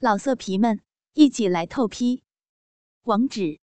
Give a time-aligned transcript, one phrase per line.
[0.00, 0.80] 老色皮们，
[1.14, 2.22] 一起来透批！
[3.02, 3.58] 网址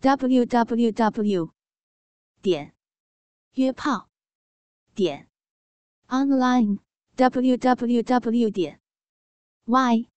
[0.00, 1.52] ：w w w
[2.40, 2.74] 点
[3.52, 4.08] 约炮
[4.94, 5.28] 点
[6.06, 6.78] online
[7.16, 8.80] w w w 点
[9.66, 10.08] y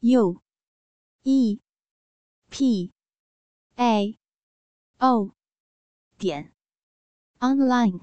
[0.00, 0.42] u
[1.22, 1.60] e
[2.50, 2.92] p
[3.76, 4.18] a
[4.98, 5.30] o
[6.18, 6.52] 点
[7.38, 8.00] online。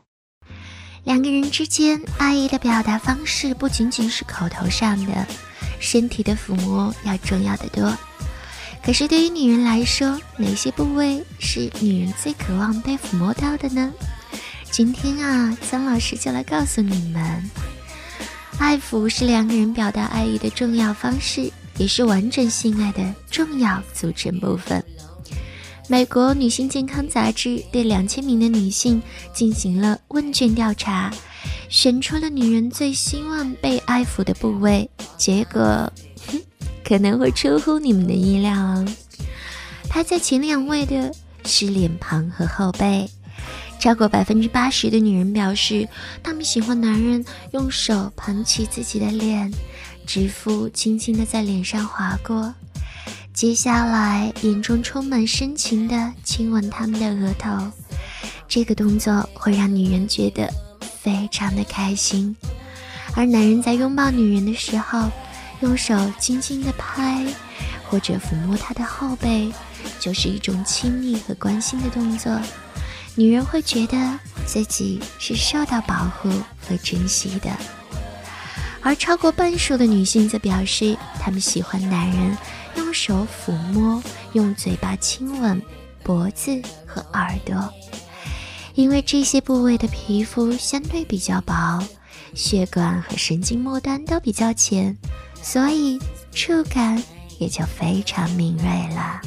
[1.03, 5.50] 两个人之间爱意的表达方式，不仅仅是口头上的。
[5.81, 7.97] 身体的抚摸要重要的多，
[8.81, 13.91] 可是对于女人来说，哪些部位是女人最渴望被抚摸到的呢？
[14.71, 17.51] 今天啊，姜老师就来告诉你们，
[18.59, 24.81] 爱抚是两个人表达爱意的重要方式，也是完整性爱的重要组成部分。
[25.87, 29.01] 美国女性健康杂志对两千名的女性
[29.33, 31.11] 进行了问卷调查。
[31.71, 35.91] 选出了女人最希望被爱抚的部位，结果
[36.83, 38.85] 可能会出乎你们的意料哦。
[39.89, 41.15] 排在前两位的
[41.45, 43.09] 是脸庞和后背，
[43.79, 45.87] 超过百分之八十的女人表示，
[46.21, 49.49] 她们喜欢男人用手捧起自己的脸，
[50.05, 52.53] 指腹轻轻的在脸上划过，
[53.33, 57.71] 接下来眼中充满深情的亲吻他们的额头。
[58.45, 60.53] 这个动作会让女人觉得。
[61.01, 62.35] 非常的开心，
[63.15, 65.09] 而男人在拥抱女人的时候，
[65.61, 67.25] 用手轻轻的拍
[67.89, 69.51] 或者抚摸她的后背，
[69.99, 72.39] 就是一种亲密和关心的动作。
[73.15, 73.97] 女人会觉得
[74.45, 76.29] 自己是受到保护
[76.61, 77.49] 和珍惜的，
[78.81, 82.37] 而超过半数的女性则表示，她们喜欢男人
[82.75, 84.01] 用手抚摸、
[84.33, 85.59] 用嘴巴亲吻
[86.03, 87.73] 脖子和耳朵。
[88.73, 91.83] 因为这些部位的皮肤相对比较薄，
[92.33, 94.97] 血管和神经末端都比较浅，
[95.41, 95.99] 所以
[96.31, 97.03] 触感
[97.39, 99.21] 也就非常敏锐了。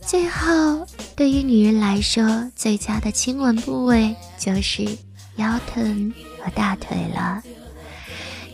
[0.00, 4.86] 最后，对于女人来说，最佳的亲吻部位就是
[5.34, 7.42] 腰臀和大腿了。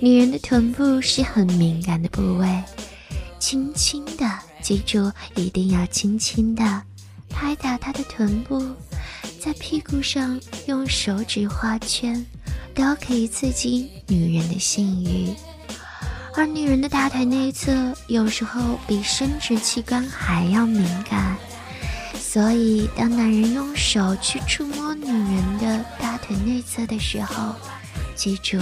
[0.01, 2.63] 女人的臀部是很敏感的部位，
[3.39, 4.27] 轻轻的，
[4.63, 6.83] 记住一定要轻轻的
[7.29, 8.65] 拍打她的臀部。
[9.45, 12.25] 在屁股上用手指画圈，
[12.77, 15.35] 都可以刺激女人的性欲。
[16.37, 21.37] 而女人的大腿内侧有时候比生殖器官还要敏感，
[22.15, 27.53] 所以当男人用手去触摸女人的大腿内侧的时候，
[28.15, 28.61] 记住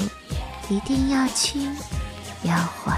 [0.70, 1.76] 一定要轻
[2.42, 2.97] 要缓。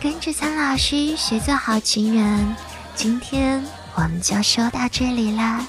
[0.00, 2.56] 跟着苍老师学做好情人，
[2.94, 3.62] 今天
[3.94, 5.68] 我们就说到这里啦。